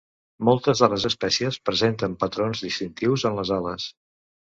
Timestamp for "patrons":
2.25-2.67